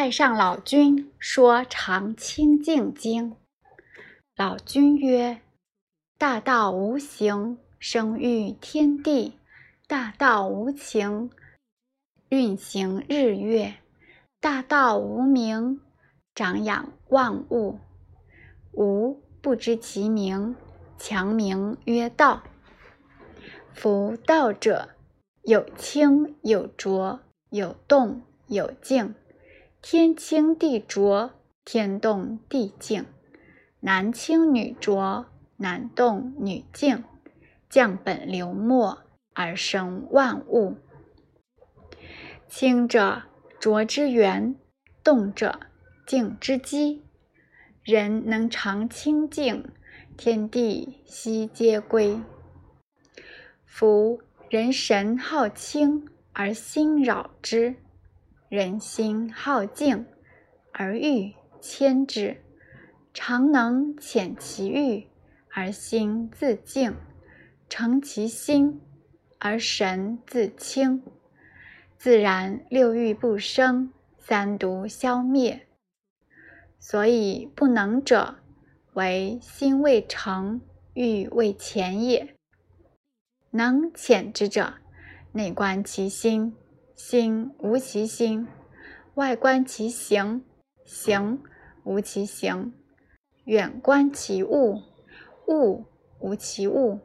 [0.00, 3.36] 太上老君说常清净经。
[4.34, 5.42] 老君曰
[6.16, 9.34] ：“大道无形，生育天地；
[9.86, 11.30] 大道无情，
[12.30, 13.74] 运行日月；
[14.40, 15.82] 大道无名，
[16.34, 17.78] 长养万物。
[18.72, 20.56] 吾不知其名，
[20.96, 22.42] 强名曰道。
[23.74, 24.88] 夫道者，
[25.42, 27.20] 有清有浊，
[27.50, 29.14] 有动有静。
[29.82, 31.30] 天清地浊，
[31.64, 33.06] 天动地静。
[33.80, 35.24] 男清女浊，
[35.56, 37.02] 男动女静。
[37.70, 38.98] 降本流末，
[39.32, 40.76] 而生万物。
[42.46, 43.22] 清者，
[43.58, 44.54] 浊之源；
[45.02, 45.58] 动者，
[46.06, 47.02] 静之基。
[47.82, 49.72] 人能常清静，
[50.18, 52.20] 天地悉皆归。
[53.64, 54.20] 夫
[54.50, 57.76] 人神好清而心扰之，
[58.50, 60.04] 人心好静
[60.72, 62.42] 而欲牵之。
[63.14, 65.06] 常能遣其欲
[65.54, 66.96] 而心自静，
[67.68, 68.80] 诚其心
[69.38, 71.00] 而神自清，
[71.96, 75.68] 自然六欲不生，三毒消灭。
[76.80, 78.34] 所以不能者，
[78.94, 80.60] 为心未成，
[80.94, 82.34] 欲未浅也。
[83.50, 84.74] 能遣之者，
[85.30, 86.56] 内观其心，
[87.02, 88.46] 心无其心；
[89.14, 90.44] 外观其形，
[90.84, 91.42] 形
[91.82, 92.72] 无其形；
[93.44, 94.82] 远观其物，
[95.48, 95.86] 物
[96.20, 97.00] 无其物。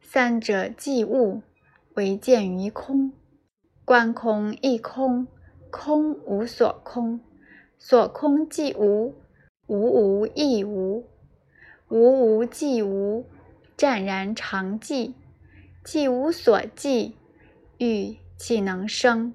[0.00, 1.42] 三者即物，
[1.94, 3.12] 唯见于空。
[3.84, 5.28] 观空亦空，
[5.70, 7.20] 空无所空；
[7.78, 9.14] 所空即无，
[9.68, 11.06] 无无亦无，
[11.88, 13.24] 无无即无。
[13.76, 15.14] 湛然常寂，
[15.84, 17.12] 既无所寂，
[17.82, 19.34] 欲岂能生？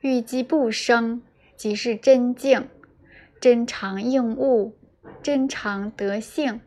[0.00, 1.22] 欲即不生，
[1.56, 2.68] 即是真静。
[3.40, 4.76] 真常应物，
[5.22, 6.60] 真常得性，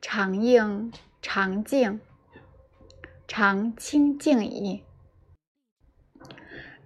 [0.00, 0.90] 常应
[1.20, 2.00] 常静，
[3.28, 4.84] 常清净矣。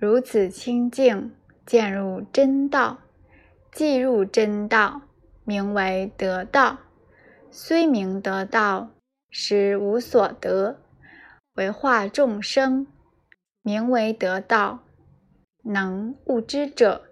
[0.00, 1.32] 如此清净，
[1.64, 2.98] 渐入真道。
[3.70, 5.02] 既入真道，
[5.44, 6.78] 名为得道。
[7.52, 8.90] 虽名得道，
[9.30, 10.80] 实无所得，
[11.58, 12.86] 为化众生，
[13.62, 14.84] 名为得道。
[15.64, 17.06] 能悟之者，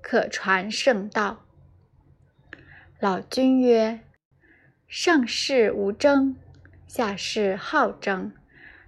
[0.00, 1.44] 可传圣道。
[2.98, 4.00] 老君曰：
[4.88, 6.34] 上士无争，
[6.86, 8.32] 下士好争；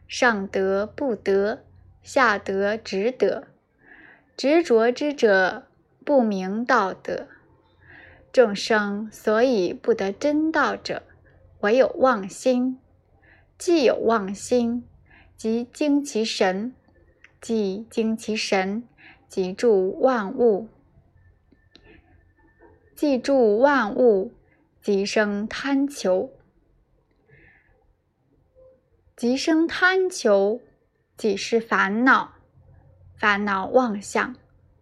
[0.08, 1.62] 上德不得，
[2.02, 3.48] 下德执得。
[4.34, 5.66] 执着之者，
[6.06, 7.28] 不明道德。
[8.32, 11.02] 众生所以不得真道者，
[11.60, 12.78] 唯有妄心。
[13.58, 14.88] 既有妄心，
[15.42, 16.72] 即精其神；
[17.40, 18.84] 即精其神，
[19.26, 20.68] 即住万物；
[22.94, 24.32] 即住万物，
[24.80, 26.30] 即生贪求；
[29.16, 30.60] 即生贪求，
[31.16, 32.34] 即是烦恼。
[33.16, 34.36] 烦恼妄想，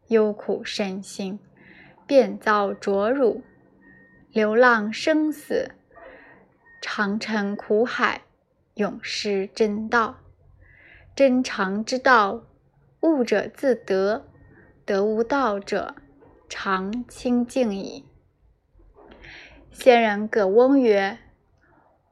[0.08, 1.40] 忧苦身心。
[2.06, 3.42] 便遭浊辱，
[4.30, 5.70] 流浪生死，
[6.82, 8.24] 长沉苦海，
[8.74, 10.18] 永失真道。
[11.20, 12.46] 真常之道，
[13.00, 14.22] 悟者自得；
[14.86, 15.94] 得无道者，
[16.48, 18.06] 常清净矣。
[19.70, 21.18] 先人葛翁曰：“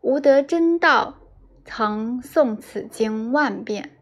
[0.02, 1.20] 吾得真道，
[1.64, 3.92] 曾诵此经万遍。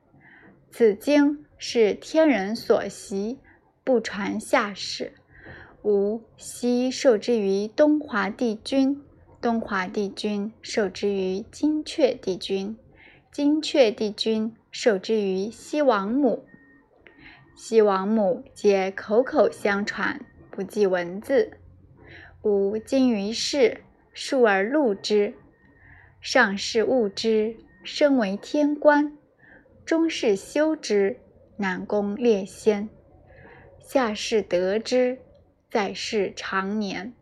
[0.72, 3.38] 此经是天人所习，
[3.84, 5.12] 不传下士。”
[5.86, 9.00] 吾昔受之于东华帝君，
[9.40, 12.76] 东华帝君受之于金阙帝君，
[13.32, 16.46] 金阙帝君受之于西王母，
[17.54, 21.58] 西王母皆口口相传，不记文字。
[22.42, 23.82] 吾今于世，
[24.14, 25.34] 述而录之。
[26.20, 29.18] 上士悟之，身为天官；
[29.84, 31.20] 中士修之，
[31.56, 32.88] 南宫列仙；
[33.80, 35.18] 下士得之。
[35.68, 37.12] 在世长年，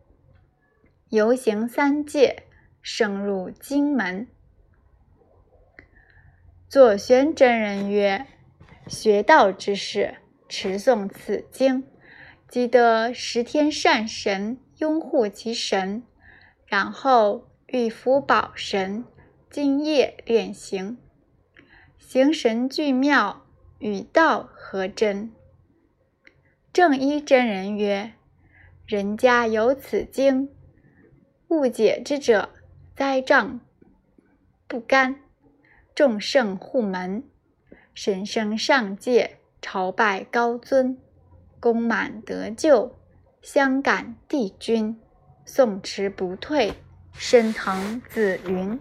[1.09, 2.43] 游行三界，
[2.81, 4.27] 升入经门。
[6.67, 8.25] 左玄真人曰
[8.87, 10.15] ：“学道之士，
[10.49, 11.85] 持诵此经，
[12.49, 16.03] 即得十天善神拥护其神，
[16.65, 19.05] 然后欲伏宝神，
[19.49, 20.97] 今夜练行，
[21.99, 23.45] 行神俱妙，
[23.79, 25.31] 与道合真。”
[26.73, 28.13] 正一真人曰。
[28.87, 30.47] 人家有此经，
[31.47, 32.49] 误解之者，
[32.95, 33.59] 灾障
[34.67, 35.24] 不干。
[35.95, 37.23] 众圣护门，
[37.93, 40.97] 神生上界，朝拜高尊。
[41.61, 42.97] 功满得救，
[43.41, 44.99] 香感帝君，
[45.45, 46.73] 宋持不退，
[47.13, 48.77] 升腾紫云。